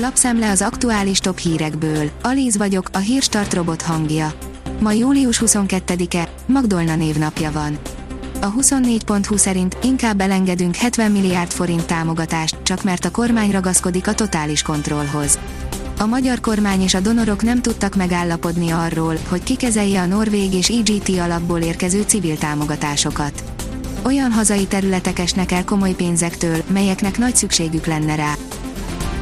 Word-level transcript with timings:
Lapszemle 0.00 0.50
az 0.50 0.62
aktuális 0.62 1.18
top 1.18 1.38
hírekből. 1.38 2.10
Alíz 2.22 2.56
vagyok, 2.56 2.88
a 2.92 2.98
hírstart 2.98 3.54
robot 3.54 3.82
hangja. 3.82 4.32
Ma 4.80 4.92
július 4.92 5.42
22-e, 5.46 6.28
Magdolna 6.46 6.96
névnapja 6.96 7.52
van. 7.52 7.78
A 8.40 8.52
24.20 8.52 9.36
szerint 9.36 9.76
inkább 9.82 10.20
elengedünk 10.20 10.76
70 10.76 11.10
milliárd 11.10 11.50
forint 11.50 11.86
támogatást, 11.86 12.56
csak 12.62 12.82
mert 12.82 13.04
a 13.04 13.10
kormány 13.10 13.50
ragaszkodik 13.50 14.06
a 14.06 14.14
totális 14.14 14.62
kontrollhoz. 14.62 15.38
A 15.98 16.06
magyar 16.06 16.40
kormány 16.40 16.82
és 16.82 16.94
a 16.94 17.00
donorok 17.00 17.42
nem 17.42 17.62
tudtak 17.62 17.96
megállapodni 17.96 18.70
arról, 18.70 19.14
hogy 19.28 19.42
kikezelje 19.42 20.00
a 20.00 20.06
Norvég 20.06 20.54
és 20.54 20.68
IGT 20.68 21.08
alapból 21.08 21.60
érkező 21.60 22.02
civil 22.02 22.38
támogatásokat. 22.38 23.42
Olyan 24.02 24.32
hazai 24.32 24.66
területek 24.66 25.18
esnek 25.18 25.52
el 25.52 25.64
komoly 25.64 25.92
pénzektől, 25.92 26.62
melyeknek 26.72 27.18
nagy 27.18 27.36
szükségük 27.36 27.86
lenne 27.86 28.14
rá. 28.14 28.34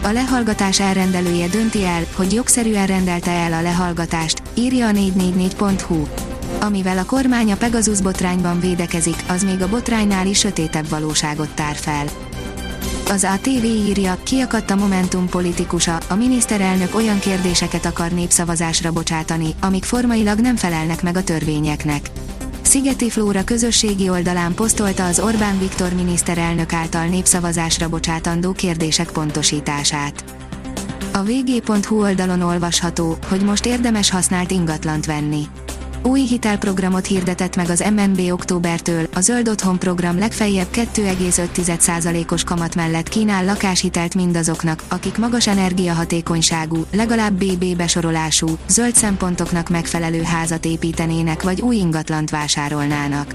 A 0.06 0.12
lehallgatás 0.12 0.80
elrendelője 0.80 1.48
dönti 1.48 1.84
el, 1.84 2.04
hogy 2.14 2.32
jogszerűen 2.32 2.86
rendelte 2.86 3.30
el 3.30 3.52
a 3.52 3.62
lehallgatást, 3.62 4.42
írja 4.54 4.86
a 4.86 4.90
444.hu. 4.90 6.06
Amivel 6.60 6.98
a 6.98 7.04
kormány 7.04 7.52
a 7.52 7.56
Pegasus 7.56 8.00
botrányban 8.00 8.60
védekezik, 8.60 9.24
az 9.28 9.44
még 9.44 9.62
a 9.62 9.68
botránynál 9.68 10.26
is 10.26 10.38
sötétebb 10.38 10.88
valóságot 10.88 11.54
tár 11.54 11.76
fel. 11.76 12.04
Az 13.08 13.24
ATV 13.24 13.64
írja, 13.64 14.18
kiakadt 14.22 14.70
a 14.70 14.76
Momentum 14.76 15.28
politikusa, 15.28 15.98
a 16.08 16.14
miniszterelnök 16.14 16.94
olyan 16.94 17.18
kérdéseket 17.18 17.84
akar 17.84 18.10
népszavazásra 18.10 18.92
bocsátani, 18.92 19.54
amik 19.60 19.84
formailag 19.84 20.38
nem 20.38 20.56
felelnek 20.56 21.02
meg 21.02 21.16
a 21.16 21.24
törvényeknek. 21.24 22.10
Szigeti 22.76 23.10
Flóra 23.10 23.44
közösségi 23.44 24.08
oldalán 24.08 24.54
posztolta 24.54 25.06
az 25.06 25.20
Orbán 25.20 25.58
Viktor 25.58 25.92
miniszterelnök 25.92 26.72
által 26.72 27.06
népszavazásra 27.06 27.88
bocsátandó 27.88 28.52
kérdések 28.52 29.10
pontosítását. 29.10 30.24
A 31.12 31.22
vg.hu 31.22 32.00
oldalon 32.00 32.40
olvasható, 32.40 33.16
hogy 33.28 33.40
most 33.40 33.66
érdemes 33.66 34.10
használt 34.10 34.50
ingatlant 34.50 35.06
venni. 35.06 35.42
Új 36.06 36.20
hitelprogramot 36.20 37.06
hirdetett 37.06 37.56
meg 37.56 37.70
az 37.70 37.84
MNB 37.96 38.20
októbertől, 38.32 39.06
a 39.14 39.20
Zöld 39.20 39.48
Otthon 39.48 39.78
program 39.78 40.18
legfeljebb 40.18 40.66
2,5%-os 40.72 42.44
kamat 42.44 42.74
mellett 42.74 43.08
kínál 43.08 43.44
lakáshitelt 43.44 44.14
mindazoknak, 44.14 44.82
akik 44.88 45.18
magas 45.18 45.46
energiahatékonyságú, 45.46 46.84
legalább 46.92 47.44
BB 47.44 47.76
besorolású, 47.76 48.46
zöld 48.68 48.94
szempontoknak 48.94 49.68
megfelelő 49.68 50.22
házat 50.22 50.64
építenének 50.64 51.42
vagy 51.42 51.60
új 51.60 51.76
ingatlant 51.76 52.30
vásárolnának. 52.30 53.34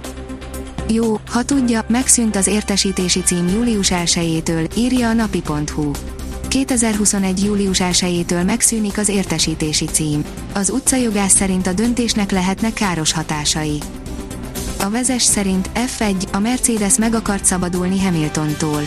Jó, 0.87 1.19
ha 1.29 1.43
tudja, 1.43 1.85
megszűnt 1.87 2.35
az 2.35 2.47
értesítési 2.47 3.21
cím 3.21 3.47
július 3.47 3.91
1-től, 3.91 4.77
írja 4.77 5.09
a 5.09 5.13
napi.hu. 5.13 5.91
2021. 6.51 7.43
július 7.43 7.77
1-től 7.81 8.45
megszűnik 8.45 8.97
az 8.97 9.09
értesítési 9.09 9.85
cím. 9.85 10.23
Az 10.53 10.69
utcajogász 10.69 11.35
szerint 11.35 11.67
a 11.67 11.73
döntésnek 11.73 12.31
lehetnek 12.31 12.73
káros 12.73 13.11
hatásai. 13.11 13.77
A 14.79 14.89
vezes 14.89 15.23
szerint 15.23 15.69
F1, 15.75 16.31
a 16.31 16.39
Mercedes 16.39 16.97
meg 16.97 17.13
akart 17.13 17.45
szabadulni 17.45 17.99
Hamiltontól. 17.99 18.81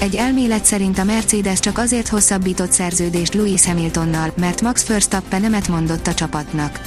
Egy 0.00 0.14
elmélet 0.14 0.64
szerint 0.64 0.98
a 0.98 1.04
Mercedes 1.04 1.60
csak 1.60 1.78
azért 1.78 2.08
hosszabbított 2.08 2.72
szerződést 2.72 3.34
Lewis 3.34 3.66
Hamiltonnal, 3.66 4.32
mert 4.36 4.60
Max 4.60 4.86
Verstappen 4.86 5.40
nemet 5.40 5.68
mondott 5.68 6.06
a 6.06 6.14
csapatnak. 6.14 6.80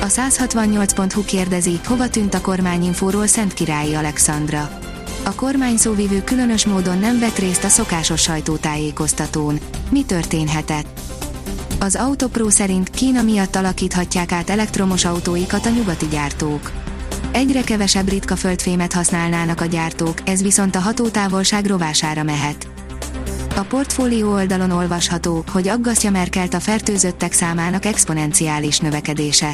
A 0.00 0.06
168.hu 0.06 1.24
kérdezi, 1.24 1.80
hova 1.84 2.08
tűnt 2.08 2.34
a 2.34 2.40
kormányinfóról 2.40 3.26
Szent 3.26 3.54
Királyi 3.54 3.94
Alexandra. 3.94 4.91
A 5.24 5.34
kormány 5.34 5.76
szóvivő 5.76 6.22
különös 6.24 6.66
módon 6.66 6.98
nem 6.98 7.18
vett 7.18 7.38
részt 7.38 7.64
a 7.64 7.68
szokásos 7.68 8.20
sajtótájékoztatón. 8.20 9.58
Mi 9.90 10.04
történhetett? 10.04 11.00
Az 11.80 11.96
Autopro 11.96 12.50
szerint 12.50 12.90
Kína 12.90 13.22
miatt 13.22 13.56
alakíthatják 13.56 14.32
át 14.32 14.50
elektromos 14.50 15.04
autóikat 15.04 15.66
a 15.66 15.70
nyugati 15.70 16.06
gyártók. 16.08 16.70
Egyre 17.32 17.62
kevesebb 17.62 18.08
ritka 18.08 18.36
földfémet 18.36 18.92
használnának 18.92 19.60
a 19.60 19.64
gyártók, 19.64 20.28
ez 20.28 20.42
viszont 20.42 20.76
a 20.76 20.80
hatótávolság 20.80 21.66
rovására 21.66 22.22
mehet. 22.22 22.66
A 23.56 23.60
portfólió 23.60 24.32
oldalon 24.32 24.70
olvasható, 24.70 25.44
hogy 25.52 25.68
aggasztja 25.68 26.10
Merkelt 26.10 26.54
a 26.54 26.60
fertőzöttek 26.60 27.32
számának 27.32 27.84
exponenciális 27.84 28.78
növekedése. 28.78 29.52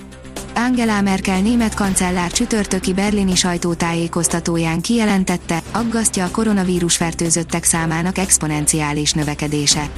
Angela 0.66 1.00
Merkel 1.00 1.40
német 1.40 1.74
kancellár 1.74 2.30
csütörtöki 2.30 2.92
berlini 2.92 3.34
sajtótájékoztatóján 3.34 4.80
kijelentette, 4.80 5.62
aggasztja 5.72 6.24
a 6.24 6.30
koronavírus 6.30 6.96
fertőzöttek 6.96 7.64
számának 7.64 8.18
exponenciális 8.18 9.12
növekedése. 9.12 9.90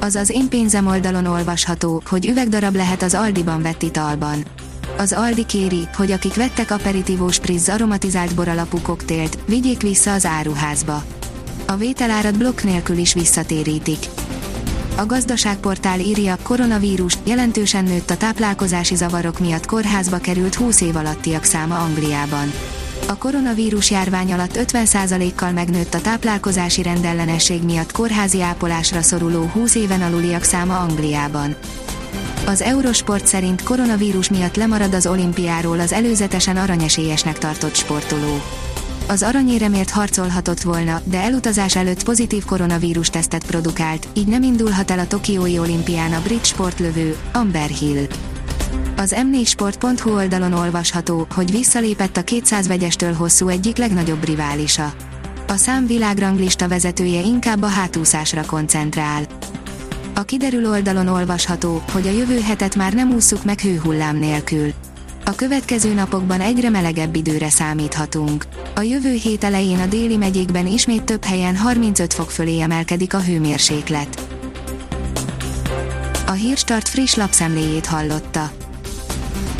Azaz 0.00 0.30
én 0.30 0.48
pénzem 0.48 0.86
oldalon 0.86 1.26
olvasható, 1.26 2.02
hogy 2.06 2.26
üvegdarab 2.26 2.74
lehet 2.74 3.02
az 3.02 3.14
Aldiban 3.14 3.62
vett 3.62 3.82
italban. 3.82 4.44
Az 4.98 5.12
Aldi 5.12 5.46
kéri, 5.46 5.88
hogy 5.96 6.10
akik 6.10 6.34
vettek 6.34 6.70
aperitivós 6.70 7.34
spritz 7.34 7.68
aromatizált 7.68 8.34
boralapú 8.34 8.80
koktélt, 8.82 9.38
vigyék 9.46 9.82
vissza 9.82 10.12
az 10.12 10.26
áruházba. 10.26 11.04
A 11.66 11.76
vételárat 11.76 12.38
blokk 12.38 12.62
nélkül 12.62 12.96
is 12.96 13.14
visszatérítik. 13.14 13.98
A 14.96 15.06
gazdaságportál 15.06 16.00
írja, 16.00 16.36
koronavírus, 16.42 17.18
jelentősen 17.24 17.84
nőtt 17.84 18.10
a 18.10 18.16
táplálkozási 18.16 18.94
zavarok 18.94 19.38
miatt 19.38 19.66
kórházba 19.66 20.18
került 20.18 20.54
20 20.54 20.80
év 20.80 20.96
alattiak 20.96 21.44
száma 21.44 21.78
Angliában. 21.78 22.52
A 23.08 23.16
koronavírus 23.16 23.90
járvány 23.90 24.32
alatt 24.32 24.58
50%-kal 24.58 25.50
megnőtt 25.52 25.94
a 25.94 26.00
táplálkozási 26.00 26.82
rendellenesség 26.82 27.62
miatt 27.62 27.92
kórházi 27.92 28.42
ápolásra 28.42 29.02
szoruló 29.02 29.42
20 29.42 29.74
éven 29.74 30.02
aluliak 30.02 30.42
száma 30.42 30.78
Angliában. 30.78 31.56
Az 32.46 32.62
Eurosport 32.62 33.26
szerint 33.26 33.62
koronavírus 33.62 34.30
miatt 34.30 34.56
lemarad 34.56 34.94
az 34.94 35.06
olimpiáról 35.06 35.80
az 35.80 35.92
előzetesen 35.92 36.56
aranyesélyesnek 36.56 37.38
tartott 37.38 37.74
sportoló 37.74 38.42
az 39.10 39.22
aranyéremért 39.22 39.90
harcolhatott 39.90 40.60
volna, 40.60 41.00
de 41.04 41.20
elutazás 41.20 41.76
előtt 41.76 42.04
pozitív 42.04 42.44
koronavírus 42.44 43.10
tesztet 43.10 43.46
produkált, 43.46 44.08
így 44.12 44.26
nem 44.26 44.42
indulhat 44.42 44.90
el 44.90 44.98
a 44.98 45.06
Tokiói 45.06 45.58
olimpián 45.58 46.12
a 46.12 46.22
brit 46.22 46.44
sportlövő, 46.44 47.16
Amber 47.32 47.68
Hill. 47.68 48.06
Az 48.96 49.14
m4sport.hu 49.16 50.14
oldalon 50.14 50.52
olvasható, 50.52 51.26
hogy 51.34 51.50
visszalépett 51.50 52.16
a 52.16 52.22
200 52.22 52.66
vegyestől 52.66 53.12
hosszú 53.12 53.48
egyik 53.48 53.76
legnagyobb 53.76 54.24
riválisa. 54.24 54.92
A 55.48 55.56
szám 55.56 55.86
világranglista 55.86 56.68
vezetője 56.68 57.20
inkább 57.20 57.62
a 57.62 57.66
hátúszásra 57.66 58.42
koncentrál. 58.46 59.22
A 60.14 60.22
kiderül 60.22 60.68
oldalon 60.68 61.06
olvasható, 61.08 61.82
hogy 61.92 62.06
a 62.06 62.10
jövő 62.10 62.40
hetet 62.40 62.76
már 62.76 62.92
nem 62.92 63.12
ússzuk 63.12 63.44
meg 63.44 63.60
hőhullám 63.60 64.16
nélkül. 64.16 64.72
A 65.24 65.34
következő 65.34 65.94
napokban 65.94 66.40
egyre 66.40 66.68
melegebb 66.68 67.14
időre 67.14 67.48
számíthatunk. 67.48 68.46
A 68.74 68.80
jövő 68.80 69.12
hét 69.12 69.44
elején 69.44 69.80
a 69.80 69.86
déli 69.86 70.16
megyékben 70.16 70.66
ismét 70.66 71.02
több 71.02 71.24
helyen 71.24 71.56
35 71.56 72.14
fok 72.14 72.30
fölé 72.30 72.60
emelkedik 72.60 73.14
a 73.14 73.20
hőmérséklet. 73.20 74.28
A 76.26 76.32
Hírstart 76.32 76.88
friss 76.88 77.14
lapszemléjét 77.14 77.86
hallotta. 77.86 78.50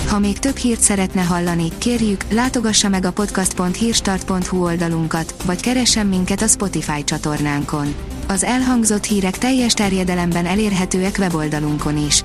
Ha 0.09 0.19
még 0.19 0.39
több 0.39 0.57
hírt 0.57 0.81
szeretne 0.81 1.23
hallani, 1.23 1.69
kérjük, 1.79 2.25
látogassa 2.31 2.89
meg 2.89 3.05
a 3.05 3.13
podcast.hírstart.hu 3.13 4.65
oldalunkat, 4.65 5.35
vagy 5.45 5.61
keressen 5.61 6.07
minket 6.07 6.43
a 6.43 6.47
Spotify 6.47 7.05
csatornánkon. 7.05 7.95
Az 8.29 8.45
elhangzott 8.45 9.05
hírek 9.05 9.39
teljes 9.39 9.73
terjedelemben 9.73 10.47
elérhetőek 10.47 11.17
weboldalunkon 11.19 12.07
is. 12.07 12.25